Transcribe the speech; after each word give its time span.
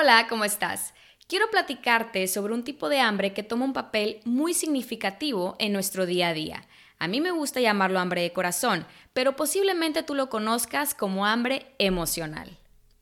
Hola, 0.00 0.28
¿cómo 0.30 0.46
estás? 0.46 0.94
Quiero 1.28 1.50
platicarte 1.50 2.26
sobre 2.26 2.54
un 2.54 2.64
tipo 2.64 2.88
de 2.88 3.00
hambre 3.00 3.34
que 3.34 3.42
toma 3.42 3.66
un 3.66 3.74
papel 3.74 4.20
muy 4.24 4.54
significativo 4.54 5.56
en 5.58 5.74
nuestro 5.74 6.06
día 6.06 6.28
a 6.28 6.32
día. 6.32 6.66
A 6.98 7.06
mí 7.06 7.20
me 7.20 7.32
gusta 7.32 7.60
llamarlo 7.60 8.00
hambre 8.00 8.22
de 8.22 8.32
corazón, 8.32 8.86
pero 9.12 9.36
posiblemente 9.36 10.02
tú 10.02 10.14
lo 10.14 10.30
conozcas 10.30 10.94
como 10.94 11.26
hambre 11.26 11.66
emocional. 11.78 12.56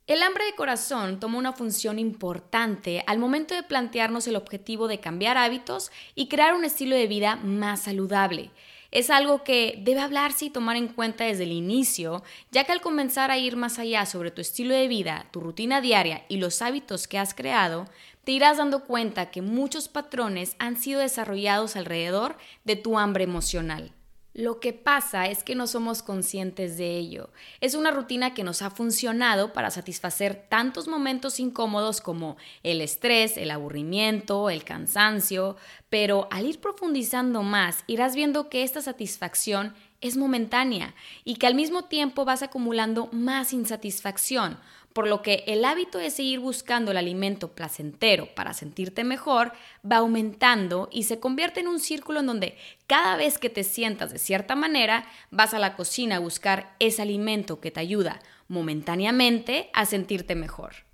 El 0.09 0.25
hambre 0.25 0.45
de 0.47 0.56
corazón 0.56 1.20
toma 1.20 1.39
una 1.39 1.53
función 1.53 2.01
importante 2.01 3.05
al 3.06 3.20
momento 3.20 3.55
de 3.55 3.62
plantearnos 3.62 4.27
el 4.27 4.34
objetivo 4.34 4.89
de 4.89 4.98
cambiar 4.98 5.39
hábitos 5.39 5.92
y 6.17 6.27
crear 6.27 6.53
un 6.53 6.65
estilo 6.65 6.97
de 6.97 7.06
vida 7.06 7.37
más 7.37 7.83
saludable. 7.83 8.51
Es 8.91 9.10
algo 9.10 9.45
que 9.45 9.80
debe 9.84 10.01
hablarse 10.01 10.47
y 10.47 10.51
tomar 10.51 10.77
en 10.77 10.88
cuenta 10.88 11.24
desde 11.24 11.45
el 11.45 11.52
inicio, 11.52 12.23
ya 12.51 12.65
que 12.65 12.73
al 12.73 12.80
comenzar 12.80 13.30
a 13.30 13.37
ir 13.37 13.56
más 13.56 13.78
allá 13.78 14.06
sobre 14.06 14.30
tu 14.30 14.41
estilo 14.41 14.74
de 14.74 14.88
vida, 14.88 15.27
tu 15.30 15.41
rutina 15.41 15.80
diaria 15.83 16.24
y 16.28 16.38
los 16.38 16.62
hábitos 16.62 17.06
que 17.06 17.19
has 17.19 17.34
creado, 17.34 17.84
te 18.24 18.33
irás 18.33 18.56
dando 18.56 18.84
cuenta 18.84 19.31
que 19.31 19.42
muchos 19.42 19.89
patrones 19.89 20.56
han 20.59 20.77
sido 20.77 21.00
desarrollados 21.00 21.77
alrededor 21.77 22.36
de 22.64 22.77
tu 22.77 22.98
hambre 22.98 23.25
emocional. 23.25 23.92
Lo 24.39 24.61
que 24.61 24.72
pasa 24.72 25.27
es 25.27 25.42
que 25.42 25.56
no 25.56 25.67
somos 25.67 26.00
conscientes 26.00 26.77
de 26.77 26.97
ello. 26.97 27.31
Es 27.61 27.75
una 27.75 27.91
rutina 27.91 28.34
que 28.34 28.44
nos 28.44 28.62
ha 28.62 28.70
funcionado 28.70 29.53
para 29.53 29.72
satisfacer 29.72 30.47
tantos 30.48 30.86
momentos 30.86 31.41
incómodos 31.41 32.00
como 32.00 32.36
el 32.62 32.81
estrés, 32.81 33.36
el 33.36 33.50
aburrimiento, 33.50 34.48
el 34.48 34.62
cansancio, 34.62 35.56
pero 35.91 36.28
al 36.31 36.47
ir 36.47 36.61
profundizando 36.61 37.42
más 37.42 37.83
irás 37.89 38.14
viendo 38.14 38.48
que 38.48 38.62
esta 38.62 38.81
satisfacción 38.81 39.75
es 40.00 40.16
momentánea 40.16 40.94
y 41.24 41.36
que 41.36 41.46
al 41.46 41.54
mismo 41.54 41.84
tiempo 41.84 42.24
vas 42.24 42.42
acumulando 42.42 43.08
más 43.12 43.52
insatisfacción, 43.52 44.58
por 44.92 45.06
lo 45.06 45.22
que 45.22 45.44
el 45.46 45.64
hábito 45.64 45.98
de 45.98 46.10
seguir 46.10 46.41
buscando 46.41 46.91
el 46.91 46.96
alimento 46.96 47.52
placentero 47.52 48.26
para 48.34 48.54
sentirte 48.54 49.04
mejor 49.04 49.52
va 49.84 49.98
aumentando 49.98 50.88
y 50.91 51.04
se 51.04 51.20
convierte 51.20 51.60
en 51.60 51.69
un 51.69 51.78
círculo 51.78 52.20
en 52.20 52.26
donde 52.26 52.58
cada 52.86 53.16
vez 53.16 53.38
que 53.38 53.50
te 53.50 53.64
sientas 53.64 54.12
de 54.12 54.19
cierta 54.19 54.56
manera, 54.56 55.06
vas 55.30 55.54
a 55.54 55.58
la 55.58 55.76
cocina 55.76 56.16
a 56.16 56.20
buscar 56.20 56.74
ese 56.78 57.02
alimento 57.02 57.60
que 57.60 57.70
te 57.70 57.80
ayuda 57.80 58.20
momentáneamente 58.48 59.70
a 59.72 59.86
sentirte 59.86 60.34
mejor. 60.34 60.88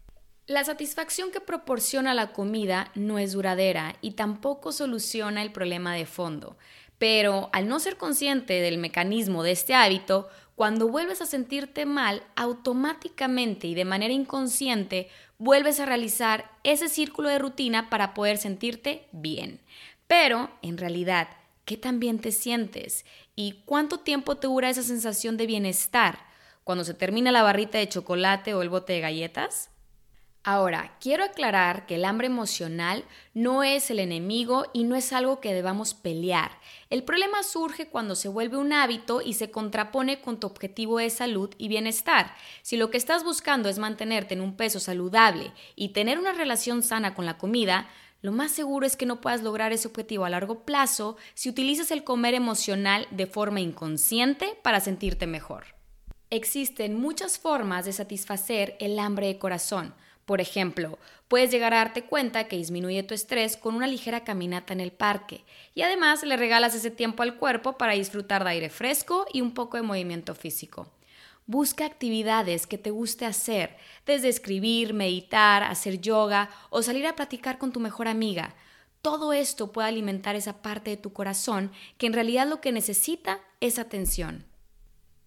La 0.46 0.62
satisfacción 0.62 1.30
que 1.30 1.40
proporciona 1.40 2.12
la 2.12 2.32
comida 2.32 2.90
no 2.94 3.18
es 3.18 3.32
duradera 3.32 3.96
y 4.02 4.10
tampoco 4.10 4.72
soluciona 4.72 5.40
el 5.40 5.52
problema 5.52 5.94
de 5.94 6.04
fondo, 6.04 6.58
pero 6.98 7.50
al 7.52 7.68
no 7.68 7.80
ser 7.80 7.96
consciente 7.96 8.60
del 8.60 8.78
mecanismo 8.78 9.42
de 9.42 9.52
este 9.52 9.74
hábito, 9.74 10.28
cuando 10.56 10.88
vuelves 10.88 11.20
a 11.20 11.26
sentirte 11.26 11.84
mal, 11.84 12.22
automáticamente 12.36 13.66
y 13.66 13.74
de 13.74 13.84
manera 13.84 14.14
inconsciente 14.14 15.08
vuelves 15.38 15.80
a 15.80 15.86
realizar 15.86 16.50
ese 16.62 16.88
círculo 16.88 17.28
de 17.28 17.38
rutina 17.38 17.90
para 17.90 18.14
poder 18.14 18.38
sentirte 18.38 19.08
bien. 19.10 19.60
Pero, 20.06 20.50
en 20.62 20.78
realidad, 20.78 21.28
¿qué 21.64 21.76
tan 21.76 21.98
bien 21.98 22.20
te 22.20 22.30
sientes? 22.30 23.04
¿Y 23.34 23.62
cuánto 23.64 23.98
tiempo 24.00 24.36
te 24.36 24.46
dura 24.46 24.70
esa 24.70 24.82
sensación 24.82 25.36
de 25.36 25.46
bienestar? 25.46 26.20
¿Cuando 26.62 26.84
se 26.84 26.94
termina 26.94 27.32
la 27.32 27.42
barrita 27.42 27.78
de 27.78 27.88
chocolate 27.88 28.54
o 28.54 28.62
el 28.62 28.68
bote 28.68 28.92
de 28.92 29.00
galletas? 29.00 29.70
Ahora, 30.46 30.94
quiero 31.00 31.24
aclarar 31.24 31.86
que 31.86 31.94
el 31.94 32.04
hambre 32.04 32.26
emocional 32.26 33.06
no 33.32 33.62
es 33.62 33.90
el 33.90 33.98
enemigo 33.98 34.66
y 34.74 34.84
no 34.84 34.94
es 34.94 35.14
algo 35.14 35.40
que 35.40 35.54
debamos 35.54 35.94
pelear. 35.94 36.60
El 36.90 37.02
problema 37.02 37.42
surge 37.42 37.88
cuando 37.88 38.14
se 38.14 38.28
vuelve 38.28 38.58
un 38.58 38.74
hábito 38.74 39.22
y 39.22 39.32
se 39.32 39.50
contrapone 39.50 40.20
con 40.20 40.38
tu 40.38 40.46
objetivo 40.46 40.98
de 40.98 41.08
salud 41.08 41.48
y 41.56 41.68
bienestar. 41.68 42.34
Si 42.60 42.76
lo 42.76 42.90
que 42.90 42.98
estás 42.98 43.24
buscando 43.24 43.70
es 43.70 43.78
mantenerte 43.78 44.34
en 44.34 44.42
un 44.42 44.54
peso 44.54 44.80
saludable 44.80 45.50
y 45.76 45.88
tener 45.88 46.18
una 46.18 46.32
relación 46.32 46.82
sana 46.82 47.14
con 47.14 47.24
la 47.24 47.38
comida, 47.38 47.88
lo 48.20 48.30
más 48.30 48.52
seguro 48.52 48.84
es 48.84 48.96
que 48.96 49.06
no 49.06 49.22
puedas 49.22 49.42
lograr 49.42 49.72
ese 49.72 49.88
objetivo 49.88 50.26
a 50.26 50.30
largo 50.30 50.66
plazo 50.66 51.16
si 51.32 51.48
utilizas 51.48 51.90
el 51.90 52.04
comer 52.04 52.34
emocional 52.34 53.06
de 53.10 53.26
forma 53.26 53.60
inconsciente 53.60 54.58
para 54.62 54.80
sentirte 54.80 55.26
mejor. 55.26 55.74
Existen 56.28 57.00
muchas 57.00 57.38
formas 57.38 57.86
de 57.86 57.94
satisfacer 57.94 58.76
el 58.80 58.98
hambre 58.98 59.28
de 59.28 59.38
corazón. 59.38 59.94
Por 60.26 60.40
ejemplo, 60.40 60.98
puedes 61.28 61.50
llegar 61.50 61.74
a 61.74 61.78
darte 61.78 62.04
cuenta 62.04 62.48
que 62.48 62.56
disminuye 62.56 63.02
tu 63.02 63.12
estrés 63.12 63.56
con 63.56 63.74
una 63.74 63.86
ligera 63.86 64.24
caminata 64.24 64.72
en 64.72 64.80
el 64.80 64.92
parque 64.92 65.44
y 65.74 65.82
además 65.82 66.22
le 66.22 66.36
regalas 66.36 66.74
ese 66.74 66.90
tiempo 66.90 67.22
al 67.22 67.36
cuerpo 67.36 67.76
para 67.76 67.92
disfrutar 67.92 68.42
de 68.44 68.50
aire 68.50 68.70
fresco 68.70 69.26
y 69.32 69.42
un 69.42 69.52
poco 69.52 69.76
de 69.76 69.82
movimiento 69.82 70.34
físico. 70.34 70.88
Busca 71.46 71.84
actividades 71.84 72.66
que 72.66 72.78
te 72.78 72.90
guste 72.90 73.26
hacer, 73.26 73.76
desde 74.06 74.30
escribir, 74.30 74.94
meditar, 74.94 75.62
hacer 75.62 76.00
yoga 76.00 76.48
o 76.70 76.80
salir 76.80 77.06
a 77.06 77.16
platicar 77.16 77.58
con 77.58 77.70
tu 77.70 77.80
mejor 77.80 78.08
amiga. 78.08 78.54
Todo 79.02 79.34
esto 79.34 79.70
puede 79.70 79.88
alimentar 79.88 80.36
esa 80.36 80.62
parte 80.62 80.88
de 80.88 80.96
tu 80.96 81.12
corazón 81.12 81.70
que 81.98 82.06
en 82.06 82.14
realidad 82.14 82.48
lo 82.48 82.62
que 82.62 82.72
necesita 82.72 83.40
es 83.60 83.78
atención. 83.78 84.46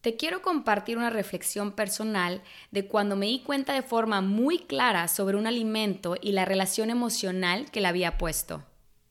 Te 0.01 0.15
quiero 0.15 0.41
compartir 0.41 0.97
una 0.97 1.09
reflexión 1.09 1.71
personal 1.71 2.41
de 2.71 2.87
cuando 2.87 3.15
me 3.15 3.25
di 3.25 3.39
cuenta 3.39 3.73
de 3.73 3.81
forma 3.81 4.21
muy 4.21 4.59
clara 4.59 5.07
sobre 5.07 5.37
un 5.37 5.47
alimento 5.47 6.15
y 6.21 6.33
la 6.33 6.45
relación 6.45 6.89
emocional 6.89 7.69
que 7.71 7.81
le 7.81 7.87
había 7.87 8.17
puesto. 8.17 8.63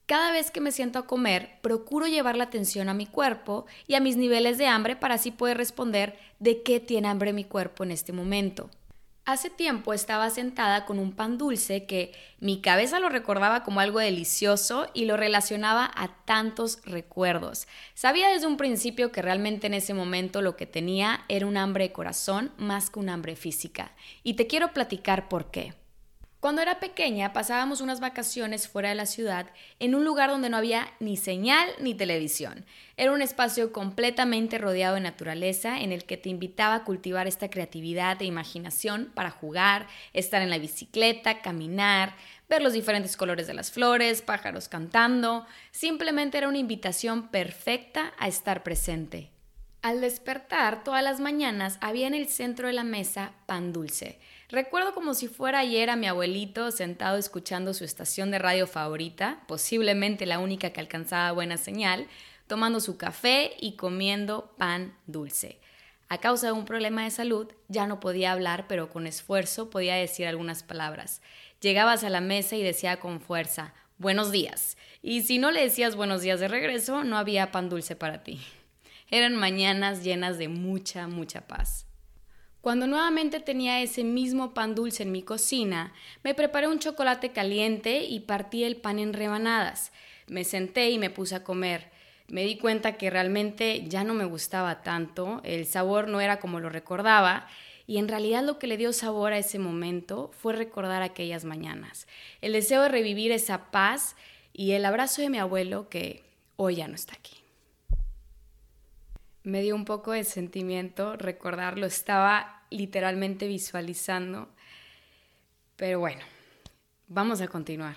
Cada 0.05 0.31
vez 0.31 0.51
que 0.51 0.61
me 0.61 0.71
siento 0.71 0.99
a 0.99 1.05
comer, 1.05 1.59
procuro 1.61 2.07
llevar 2.07 2.37
la 2.37 2.45
atención 2.45 2.87
a 2.87 2.93
mi 2.93 3.05
cuerpo 3.05 3.65
y 3.87 3.95
a 3.95 3.99
mis 3.99 4.15
niveles 4.15 4.57
de 4.57 4.65
hambre 4.65 4.95
para 4.95 5.15
así 5.15 5.31
poder 5.31 5.57
responder 5.57 6.17
de 6.39 6.63
qué 6.63 6.79
tiene 6.79 7.09
hambre 7.09 7.33
mi 7.33 7.43
cuerpo 7.43 7.83
en 7.83 7.91
este 7.91 8.13
momento. 8.13 8.69
Hace 9.27 9.49
tiempo 9.49 9.93
estaba 9.93 10.29
sentada 10.29 10.85
con 10.85 10.99
un 10.99 11.11
pan 11.11 11.37
dulce 11.37 11.85
que 11.85 12.13
mi 12.39 12.61
cabeza 12.61 13.01
lo 13.01 13.09
recordaba 13.09 13.65
como 13.65 13.81
algo 13.81 13.99
delicioso 13.99 14.87
y 14.93 15.03
lo 15.03 15.17
relacionaba 15.17 15.91
a 15.95 16.23
tantos 16.23 16.79
recuerdos. 16.85 17.67
Sabía 17.93 18.29
desde 18.29 18.47
un 18.47 18.55
principio 18.55 19.11
que 19.11 19.21
realmente 19.21 19.67
en 19.67 19.73
ese 19.73 19.93
momento 19.93 20.41
lo 20.41 20.55
que 20.55 20.65
tenía 20.65 21.25
era 21.27 21.45
un 21.45 21.57
hambre 21.57 21.89
de 21.89 21.91
corazón 21.91 22.53
más 22.57 22.89
que 22.89 22.99
un 22.99 23.09
hambre 23.09 23.35
física. 23.35 23.91
Y 24.23 24.35
te 24.35 24.47
quiero 24.47 24.71
platicar 24.71 25.27
por 25.27 25.51
qué. 25.51 25.73
Cuando 26.39 26.61
era 26.61 26.79
pequeña 26.79 27.33
pasábamos 27.33 27.81
unas 27.81 27.99
vacaciones 27.99 28.67
fuera 28.67 28.89
de 28.89 28.95
la 28.95 29.07
ciudad 29.07 29.47
en 29.79 29.95
un 29.95 30.05
lugar 30.05 30.29
donde 30.29 30.49
no 30.49 30.57
había 30.57 30.87
ni 30.99 31.17
señal 31.17 31.67
ni 31.79 31.95
televisión. 31.95 32.63
Era 32.95 33.11
un 33.11 33.23
espacio 33.23 33.73
completamente 33.73 34.59
rodeado 34.59 34.95
de 34.95 35.01
naturaleza 35.01 35.81
en 35.81 35.91
el 35.91 36.05
que 36.05 36.15
te 36.15 36.29
invitaba 36.29 36.75
a 36.75 36.83
cultivar 36.83 37.25
esta 37.25 37.49
creatividad 37.49 38.21
e 38.21 38.25
imaginación 38.25 39.11
para 39.15 39.31
jugar, 39.31 39.87
estar 40.13 40.43
en 40.43 40.51
la 40.51 40.59
bicicleta, 40.59 41.41
caminar, 41.41 42.15
ver 42.47 42.61
los 42.61 42.73
diferentes 42.73 43.17
colores 43.17 43.47
de 43.47 43.55
las 43.55 43.71
flores, 43.71 44.21
pájaros 44.21 44.67
cantando. 44.67 45.47
Simplemente 45.71 46.37
era 46.37 46.49
una 46.49 46.59
invitación 46.59 47.29
perfecta 47.29 48.13
a 48.19 48.27
estar 48.27 48.61
presente. 48.61 49.31
Al 49.81 50.01
despertar 50.01 50.83
todas 50.83 51.03
las 51.03 51.19
mañanas 51.19 51.79
había 51.81 52.05
en 52.05 52.13
el 52.13 52.27
centro 52.27 52.67
de 52.67 52.73
la 52.73 52.83
mesa 52.83 53.31
pan 53.47 53.73
dulce 53.73 54.19
Recuerdo 54.49 54.93
como 54.93 55.13
si 55.13 55.27
fuera 55.27 55.59
ayer 55.59 55.89
a 55.89 55.97
mi 55.97 56.07
abuelito 56.07 56.71
sentado 56.71 57.17
escuchando 57.17 57.73
su 57.73 57.83
estación 57.83 58.31
de 58.31 58.39
radio 58.39 58.65
favorita, 58.65 59.43
posiblemente 59.45 60.25
la 60.25 60.39
única 60.39 60.69
que 60.69 60.79
alcanzaba 60.79 61.33
buena 61.33 61.57
señal, 61.57 62.07
tomando 62.47 62.79
su 62.79 62.95
café 62.97 63.57
y 63.59 63.75
comiendo 63.75 64.53
pan 64.57 64.95
dulce. 65.05 65.59
A 66.07 66.19
causa 66.19 66.47
de 66.47 66.53
un 66.53 66.63
problema 66.63 67.03
de 67.03 67.11
salud, 67.11 67.51
ya 67.67 67.87
no 67.87 67.99
podía 67.99 68.31
hablar, 68.31 68.67
pero 68.69 68.89
con 68.89 69.05
esfuerzo 69.05 69.69
podía 69.69 69.95
decir 69.95 70.25
algunas 70.27 70.63
palabras. 70.63 71.21
Llegabas 71.59 72.05
a 72.05 72.09
la 72.09 72.21
mesa 72.21 72.55
y 72.55 72.63
decía 72.63 73.01
con 73.01 73.19
fuerza, 73.19 73.73
buenos 73.97 74.31
días. 74.31 74.77
Y 75.01 75.23
si 75.23 75.39
no 75.39 75.51
le 75.51 75.61
decías 75.61 75.97
buenos 75.97 76.21
días 76.21 76.39
de 76.39 76.47
regreso, 76.47 77.03
no 77.03 77.17
había 77.17 77.51
pan 77.51 77.67
dulce 77.67 77.97
para 77.97 78.23
ti. 78.23 78.39
Eran 79.11 79.35
mañanas 79.35 80.05
llenas 80.05 80.37
de 80.37 80.47
mucha, 80.47 81.09
mucha 81.09 81.41
paz. 81.41 81.86
Cuando 82.67 82.85
nuevamente 82.85 83.39
tenía 83.39 83.81
ese 83.81 84.03
mismo 84.03 84.53
pan 84.53 84.75
dulce 84.75 85.03
en 85.03 85.13
mi 85.13 85.23
cocina, 85.23 85.93
me 86.21 86.35
preparé 86.35 86.67
un 86.67 86.79
chocolate 86.79 87.31
caliente 87.31 88.03
y 88.03 88.19
partí 88.19 88.65
el 88.65 88.75
pan 88.75 88.99
en 88.99 89.13
rebanadas. 89.13 89.93
Me 90.27 90.43
senté 90.43 90.89
y 90.89 90.97
me 90.97 91.09
puse 91.09 91.35
a 91.35 91.45
comer. 91.45 91.89
Me 92.27 92.43
di 92.43 92.57
cuenta 92.57 92.97
que 92.97 93.09
realmente 93.09 93.85
ya 93.87 94.03
no 94.03 94.13
me 94.13 94.25
gustaba 94.25 94.83
tanto, 94.83 95.39
el 95.45 95.65
sabor 95.65 96.09
no 96.09 96.19
era 96.19 96.41
como 96.41 96.59
lo 96.59 96.67
recordaba 96.67 97.47
y 97.85 97.99
en 97.99 98.09
realidad 98.09 98.43
lo 98.43 98.59
que 98.59 98.67
le 98.67 98.75
dio 98.75 98.91
sabor 98.91 99.31
a 99.31 99.37
ese 99.37 99.59
momento 99.59 100.29
fue 100.37 100.51
recordar 100.51 101.03
aquellas 101.03 101.45
mañanas, 101.45 102.05
el 102.41 102.51
deseo 102.51 102.81
de 102.81 102.89
revivir 102.89 103.31
esa 103.31 103.71
paz 103.71 104.17
y 104.51 104.73
el 104.73 104.83
abrazo 104.83 105.21
de 105.21 105.29
mi 105.29 105.39
abuelo 105.39 105.87
que 105.87 106.25
hoy 106.57 106.75
ya 106.75 106.89
no 106.89 106.95
está 106.95 107.13
aquí. 107.13 107.37
Me 109.43 109.61
dio 109.61 109.73
un 109.73 109.85
poco 109.85 110.11
de 110.11 110.25
sentimiento 110.25 111.15
recordarlo, 111.15 111.85
estaba 111.85 112.56
literalmente 112.69 113.47
visualizando, 113.47 114.49
pero 115.75 115.99
bueno, 115.99 116.21
vamos 117.07 117.41
a 117.41 117.47
continuar. 117.47 117.95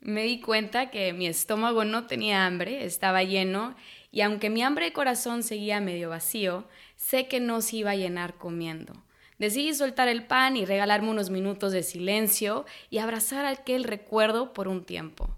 Me 0.00 0.24
di 0.24 0.40
cuenta 0.40 0.90
que 0.90 1.12
mi 1.12 1.26
estómago 1.26 1.84
no 1.84 2.06
tenía 2.06 2.44
hambre, 2.44 2.84
estaba 2.84 3.22
lleno, 3.22 3.76
y 4.10 4.20
aunque 4.20 4.50
mi 4.50 4.62
hambre 4.62 4.86
de 4.86 4.92
corazón 4.92 5.42
seguía 5.42 5.80
medio 5.80 6.10
vacío, 6.10 6.66
sé 6.96 7.28
que 7.28 7.40
no 7.40 7.60
se 7.62 7.76
iba 7.76 7.92
a 7.92 7.96
llenar 7.96 8.34
comiendo. 8.34 8.94
Decidí 9.38 9.74
soltar 9.74 10.08
el 10.08 10.24
pan 10.24 10.56
y 10.56 10.64
regalarme 10.64 11.10
unos 11.10 11.30
minutos 11.30 11.72
de 11.72 11.82
silencio 11.82 12.66
y 12.90 12.98
abrazar 12.98 13.44
aquel 13.44 13.84
recuerdo 13.84 14.52
por 14.52 14.68
un 14.68 14.84
tiempo. 14.84 15.34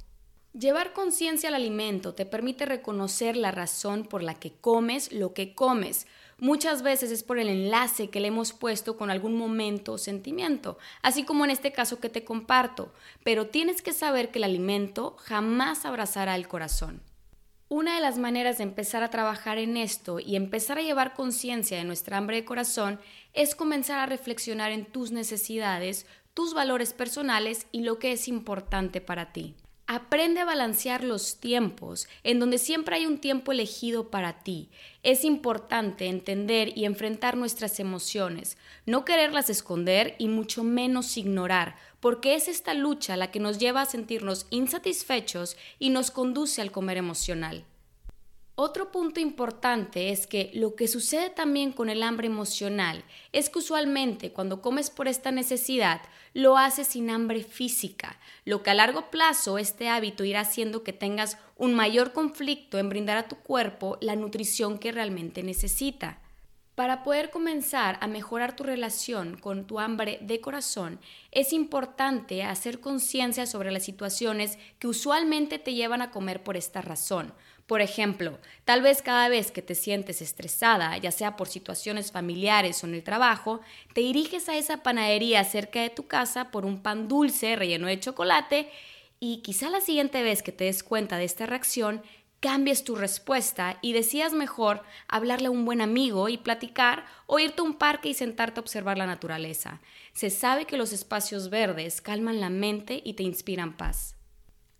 Llevar 0.53 0.93
conciencia 0.93 1.49
al 1.49 1.57
alimento 1.57 2.15
te 2.15 2.27
permite 2.27 2.65
reconocer 2.65 3.37
la 3.37 3.51
razón 3.51 4.05
por 4.05 4.23
la 4.23 4.35
que 4.35 4.53
comes 4.53 5.13
lo 5.13 5.35
que 5.35 5.55
comes. 5.55 6.07
Muchas 6.45 6.83
veces 6.83 7.11
es 7.11 7.23
por 7.23 7.39
el 7.39 7.49
enlace 7.49 8.11
que 8.11 8.21
le 8.21 8.29
hemos 8.29 8.53
puesto 8.53 8.99
con 8.99 9.11
algún 9.11 9.35
momento 9.35 9.95
o 9.95 9.99
sentimiento, 9.99 10.77
así 11.01 11.25
como 11.25 11.47
en 11.47 11.51
este 11.51 11.73
caso 11.73 12.01
que 12.01 12.11
te 12.11 12.23
comparto, 12.23 12.93
pero 13.25 13.47
tienes 13.47 13.81
que 13.81 13.95
saber 13.95 14.31
que 14.31 14.41
el 14.41 14.45
alimento 14.45 15.17
jamás 15.21 15.87
abrazará 15.87 16.37
el 16.37 16.47
corazón. 16.47 17.01
Una 17.71 17.95
de 17.95 18.03
las 18.03 18.19
maneras 18.19 18.59
de 18.59 18.65
empezar 18.65 19.03
a 19.03 19.09
trabajar 19.09 19.57
en 19.57 19.79
esto 19.79 20.21
y 20.21 20.37
empezar 20.37 20.77
a 20.77 20.83
llevar 20.83 21.15
conciencia 21.15 21.79
de 21.79 21.85
nuestra 21.85 22.19
hambre 22.19 22.37
de 22.37 22.45
corazón 22.45 23.01
es 23.33 23.55
comenzar 23.55 23.99
a 23.99 24.05
reflexionar 24.05 24.71
en 24.71 24.85
tus 24.85 25.13
necesidades, 25.13 26.05
tus 26.35 26.53
valores 26.53 26.93
personales 26.93 27.67
y 27.73 27.85
lo 27.85 27.99
que 27.99 28.13
es 28.13 28.29
importante 28.29 29.01
para 29.01 29.33
ti. 29.33 29.55
Aprende 29.87 30.41
a 30.41 30.47
balancear 30.47 31.05
los 31.05 31.37
tiempos, 31.41 32.09
en 32.23 32.41
donde 32.41 32.57
siempre 32.57 32.97
hay 32.97 33.05
un 33.05 33.19
tiempo 33.19 33.53
elegido 33.53 34.09
para 34.09 34.43
ti. 34.43 34.71
Es 35.03 35.25
importante 35.25 36.07
entender 36.07 36.73
y 36.75 36.87
enfrentar 36.87 37.37
nuestras 37.37 37.79
emociones, 37.79 38.57
no 38.87 39.05
quererlas 39.05 39.51
esconder 39.51 40.17
y 40.19 40.29
mucho 40.29 40.65
menos 40.65 41.19
ignorar, 41.19 41.77
porque 42.01 42.35
es 42.35 42.49
esta 42.49 42.73
lucha 42.73 43.19
la 43.19 43.31
que 43.31 43.41
nos 43.41 43.59
lleva 43.59 43.83
a 43.83 43.87
sentirnos 43.87 44.47
insatisfechos 44.49 45.59
y 45.79 45.91
nos 45.91 46.11
conduce 46.11 46.63
al 46.63 46.73
comer 46.73 46.97
emocional. 46.97 47.67
Otro 48.57 48.93
punto 48.93 49.19
importante 49.19 50.11
es 50.11 50.29
que 50.29 50.53
lo 50.55 50.77
que 50.77 50.87
sucede 50.87 51.29
también 51.29 51.73
con 51.73 51.91
el 51.91 52.05
hambre 52.05 52.29
emocional 52.29 53.03
es 53.33 53.51
que 53.51 53.59
usualmente 53.59 54.31
cuando 54.31 54.63
comes 54.63 54.91
por 54.91 55.09
esta 55.09 55.33
necesidad 55.33 56.03
lo 56.35 56.57
haces 56.57 56.87
sin 56.87 57.11
hambre 57.11 57.43
física, 57.43 58.17
lo 58.45 58.63
que 58.63 58.71
a 58.71 58.75
largo 58.75 59.11
plazo 59.11 59.59
este 59.59 59.89
hábito 59.89 60.23
irá 60.23 60.43
haciendo 60.43 60.85
que 60.85 60.93
tengas 60.93 61.37
un 61.57 61.75
mayor 61.75 62.13
conflicto 62.13 62.79
en 62.79 62.91
brindar 62.91 63.17
a 63.17 63.27
tu 63.27 63.35
cuerpo 63.37 63.99
la 64.01 64.15
nutrición 64.15 64.79
que 64.79 64.93
realmente 64.93 65.43
necesita. 65.43 66.21
Para 66.77 67.05
poder 67.05 67.31
comenzar 67.31 67.99
a 68.01 68.09
mejorar 68.09 68.57
tu 68.57 68.65
relación 68.65 69.37
con 69.37 69.65
tu 69.65 69.79
hambre 69.79 70.19
de 70.23 70.41
corazón, 70.41 70.99
es 71.31 71.53
importante 71.53 72.43
hacer 72.43 72.81
conciencia 72.81 73.47
sobre 73.47 73.71
las 73.71 73.85
situaciones 73.85 74.59
que 74.81 74.89
usualmente 74.89 75.61
te 75.61 75.75
llevan 75.75 76.03
a 76.03 76.11
comer 76.11 76.43
por 76.43 76.57
esta 76.57 76.83
razón. 76.83 77.33
Por 77.67 77.81
ejemplo, 77.81 78.39
tal 78.67 78.83
vez 78.83 79.01
cada 79.01 79.31
vez 79.31 79.51
que 79.51 79.63
te 79.63 79.75
sientes 79.75 80.21
estresada, 80.21 80.99
ya 80.99 81.11
sea 81.11 81.37
por 81.37 81.49
situaciones 81.49 82.13
familiares 82.13 82.85
o 82.85 82.87
en 82.87 82.95
el 82.95 83.03
trabajo, 83.03 83.61
te 83.95 84.03
diriges 84.03 84.51
a 84.51 84.57
esa 84.57 84.83
panadería 84.83 85.43
cerca 85.45 85.81
de 85.81 85.89
tu 85.89 86.07
casa 86.07 86.51
por 86.51 86.67
un 86.67 86.83
pan 86.83 87.09
dulce 87.09 87.57
relleno 87.57 87.87
de 87.87 88.01
chocolate 88.01 88.71
y 89.19 89.39
quizá 89.39 89.71
la 89.71 89.81
siguiente 89.81 90.23
vez 90.23 90.43
que 90.43 90.53
te 90.53 90.65
des 90.65 90.83
cuenta 90.83 91.17
de 91.17 91.25
esta 91.25 91.47
reacción, 91.47 92.03
cambies 92.41 92.85
tu 92.85 92.95
respuesta 92.95 93.79
y 93.81 93.95
decidas 93.95 94.35
mejor 94.35 94.83
hablarle 95.09 95.47
a 95.47 95.51
un 95.51 95.65
buen 95.65 95.81
amigo 95.81 96.29
y 96.29 96.37
platicar 96.37 97.07
o 97.25 97.39
irte 97.39 97.63
a 97.63 97.65
un 97.65 97.73
parque 97.73 98.11
y 98.11 98.15
sentarte 98.15 98.61
a 98.61 98.63
observar 98.63 98.99
la 98.99 99.07
naturaleza. 99.07 99.81
Se 100.13 100.29
sabe 100.29 100.67
que 100.67 100.77
los 100.77 100.93
espacios 100.93 101.49
verdes 101.49 102.03
calman 102.03 102.41
la 102.41 102.51
mente 102.51 103.01
y 103.03 103.15
te 103.15 103.23
inspiran 103.23 103.79
paz. 103.79 104.14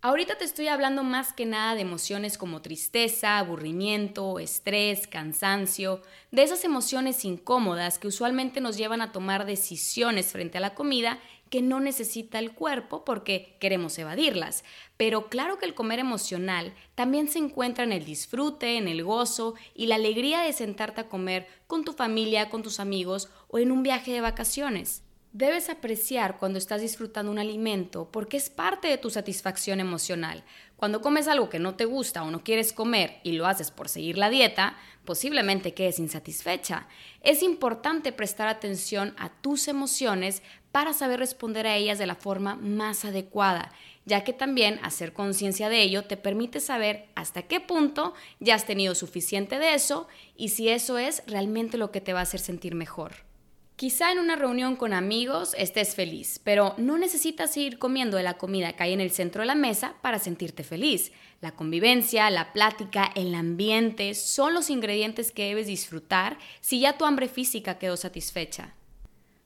Ahorita 0.07 0.37
te 0.37 0.45
estoy 0.45 0.69
hablando 0.69 1.03
más 1.03 1.33
que 1.33 1.47
nada 1.47 1.75
de 1.75 1.81
emociones 1.81 2.37
como 2.37 2.61
tristeza, 2.61 3.39
aburrimiento, 3.39 4.39
estrés, 4.39 5.07
cansancio, 5.07 6.03
de 6.31 6.43
esas 6.43 6.63
emociones 6.65 7.25
incómodas 7.25 7.99
que 7.99 8.09
usualmente 8.09 8.61
nos 8.61 8.77
llevan 8.77 9.01
a 9.01 9.13
tomar 9.13 9.47
decisiones 9.47 10.31
frente 10.31 10.59
a 10.59 10.61
la 10.61 10.75
comida 10.75 11.21
que 11.49 11.63
no 11.63 11.81
necesita 11.81 12.39
el 12.39 12.53
cuerpo 12.53 13.03
porque 13.07 13.57
queremos 13.61 13.99
evadirlas. 13.99 14.63
Pero 14.99 15.31
claro 15.31 15.57
que 15.57 15.65
el 15.65 15.73
comer 15.73 16.01
emocional 16.01 16.75
también 16.95 17.29
se 17.29 17.39
encuentra 17.39 17.85
en 17.85 17.93
el 17.93 18.05
disfrute, 18.05 18.77
en 18.77 18.89
el 18.89 19.05
gozo 19.05 19.55
y 19.75 19.87
la 19.87 19.95
alegría 19.95 20.43
de 20.43 20.53
sentarte 20.53 21.01
a 21.01 21.09
comer 21.09 21.47
con 21.67 21.83
tu 21.83 21.95
familia, 21.95 22.51
con 22.51 22.63
tus 22.63 22.79
amigos 22.79 23.31
o 23.49 23.59
en 23.59 23.73
un 23.73 23.83
viaje 23.83 24.13
de 24.13 24.21
vacaciones. 24.21 25.04
Debes 25.35 25.69
apreciar 25.69 26.39
cuando 26.39 26.61
estás 26.61 26.81
disfrutando 26.81 27.33
un 27.33 27.41
alimento 27.41 28.09
porque 28.13 28.37
es 28.37 28.51
parte 28.51 28.87
de 28.87 28.99
tu 28.99 29.11
satisfacción 29.11 29.81
emocional. 29.81 30.45
Cuando 30.77 31.01
comes 31.01 31.27
algo 31.27 31.51
que 31.51 31.59
no 31.59 31.75
te 31.75 31.87
gusta 31.87 32.23
o 32.23 32.31
no 32.31 32.45
quieres 32.45 32.73
comer 32.73 33.19
y 33.25 33.33
lo 33.33 33.49
haces 33.49 33.73
por 33.73 33.89
seguir 33.89 34.17
la 34.17 34.31
dieta, 34.31 34.77
posiblemente 35.05 35.75
quedes 35.75 35.99
insatisfecha. 35.99 36.87
Es 37.21 37.43
importante 37.43 38.13
prestar 38.13 38.47
atención 38.47 39.13
a 39.19 39.29
tus 39.29 39.67
emociones 39.67 40.41
para 40.71 40.93
saber 40.93 41.19
responder 41.19 41.67
a 41.67 41.75
ellas 41.75 41.99
de 41.99 42.07
la 42.07 42.15
forma 42.15 42.55
más 42.55 43.05
adecuada, 43.05 43.73
ya 44.05 44.23
que 44.23 44.35
también 44.35 44.79
hacer 44.85 45.13
conciencia 45.13 45.69
de 45.69 45.83
ello 45.83 46.05
te 46.05 46.17
permite 46.17 46.61
saber 46.61 47.09
hasta 47.17 47.43
qué 47.43 47.59
punto 47.59 48.15
ya 48.39 48.55
has 48.55 48.67
tenido 48.67 48.95
suficiente 48.95 49.59
de 49.59 49.75
eso 49.75 50.07
y 50.37 50.51
si 50.51 50.69
eso 50.69 50.97
es 50.97 51.25
realmente 51.27 51.77
lo 51.77 51.91
que 51.91 52.01
te 52.01 52.13
va 52.13 52.21
a 52.21 52.23
hacer 52.23 52.39
sentir 52.39 52.77
mejor. 52.77 53.34
Quizá 53.77 54.13
en 54.13 54.21
una 54.21 54.37
reunión 54.37 54.77
con 54.77 54.93
amigos 54.93 55.53
estés 55.59 55.97
feliz, 55.97 56.41
pero 56.45 56.75
no 56.77 56.97
necesitas 56.97 57.57
ir 57.57 57.81
comiendo 57.81 58.17
de 58.17 58.23
la 58.23 58.39
comida 58.39 58.73
que 58.73 58.85
hay 58.85 58.93
en 58.93 59.01
el 59.01 59.11
centro 59.11 59.41
de 59.41 59.47
la 59.47 59.57
mesa 59.57 59.97
para 60.01 60.21
sentirte 60.21 60.63
feliz. 60.63 61.11
La 61.41 61.57
convivencia, 61.57 62.31
la 62.31 62.53
plática, 62.53 63.11
el 63.17 63.35
ambiente 63.35 64.15
son 64.15 64.55
los 64.55 64.71
ingredientes 64.71 65.33
que 65.33 65.49
debes 65.49 65.67
disfrutar 65.67 66.39
si 66.61 66.79
ya 66.79 66.97
tu 66.97 67.05
hambre 67.05 67.27
física 67.27 67.81
quedó 67.81 67.97
satisfecha. 67.97 68.75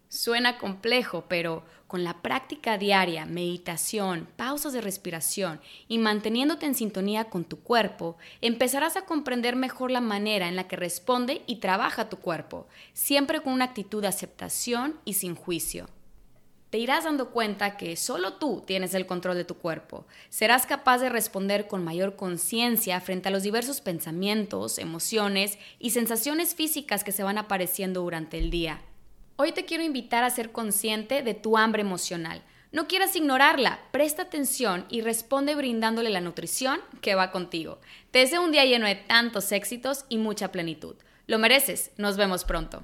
Suena 0.09 0.57
complejo, 0.57 1.27
pero 1.29 1.65
con 1.87 2.03
la 2.03 2.23
práctica 2.23 2.79
diaria, 2.79 3.27
meditación, 3.27 4.29
pausas 4.37 4.73
de 4.73 4.81
respiración 4.81 5.61
y 5.87 5.99
manteniéndote 5.99 6.67
en 6.67 6.75
sintonía 6.75 7.25
con 7.25 7.45
tu 7.45 7.61
cuerpo, 7.61 8.17
empezarás 8.41 8.97
a 8.97 9.07
comprender 9.07 9.57
mejor 9.57 9.91
la 9.91 10.01
manera 10.01 10.49
en 10.49 10.57
la 10.57 10.67
que 10.67 10.77
responde 10.77 11.43
y 11.47 11.57
trabaja 11.57 12.09
tu 12.09 12.19
cuerpo, 12.19 12.69
siempre 12.93 13.41
con 13.41 13.53
una 13.53 13.67
actitud 13.67 14.03
de 14.03 14.09
aceptación 14.09 14.99
y 15.05 15.15
sin 15.15 15.35
juicio. 15.35 15.89
Te 16.71 16.79
irás 16.79 17.05
dando 17.05 17.31
cuenta 17.31 17.79
que 17.79 17.97
solo 17.97 18.35
tú 18.35 18.63
tienes 18.67 18.93
el 18.93 19.07
control 19.07 19.37
de 19.37 19.45
tu 19.47 19.57
cuerpo. 19.57 20.07
Serás 20.29 20.67
capaz 20.67 20.99
de 20.99 21.09
responder 21.09 21.67
con 21.67 21.83
mayor 21.83 22.17
conciencia 22.17 23.01
frente 23.01 23.29
a 23.29 23.33
los 23.33 23.43
diversos 23.43 23.81
pensamientos, 23.81 24.79
emociones 24.79 25.59
y 25.79 25.91
sensaciones 25.91 26.55
físicas 26.55 27.05
que 27.05 27.13
se 27.13 27.23
van 27.23 27.39
apareciendo 27.39 28.03
durante 28.03 28.37
el 28.37 28.51
día. 28.51 28.83
Hoy 29.41 29.53
te 29.53 29.65
quiero 29.65 29.85
invitar 29.85 30.25
a 30.25 30.31
ser 30.31 30.51
consciente 30.51 31.23
de 31.23 31.33
tu 31.33 31.57
hambre 31.57 31.81
emocional. 31.81 32.43
No 32.73 32.89
quieras 32.89 33.15
ignorarla, 33.15 33.79
presta 33.93 34.23
atención 34.23 34.85
y 34.89 35.01
responde 35.01 35.55
brindándole 35.55 36.11
la 36.11 36.21
nutrición 36.21 36.81
que 37.03 37.15
va 37.15 37.31
contigo. 37.31 37.79
Te 38.11 38.19
deseo 38.19 38.43
un 38.43 38.51
día 38.51 38.65
lleno 38.65 38.89
de 38.89 38.97
tantos 38.97 39.53
éxitos 39.53 40.07
y 40.09 40.19
mucha 40.19 40.51
plenitud. 40.51 40.97
Lo 41.29 41.39
mereces, 41.39 41.93
nos 41.99 42.17
vemos 42.17 42.45
pronto. 42.45 42.83